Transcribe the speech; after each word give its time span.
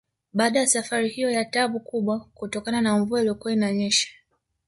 Baada 0.33 0.59
ya 0.59 0.67
safari 0.67 1.09
hiyo 1.09 1.29
ya 1.31 1.45
tabu 1.45 1.79
kubwa 1.79 2.19
kutokana 2.33 2.81
na 2.81 2.97
mvua 2.97 3.19
iliyokuwa 3.19 3.53
inanyesha 3.53 4.07